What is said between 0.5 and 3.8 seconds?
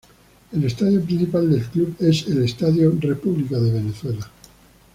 El estadio principal del club es el Estadio República de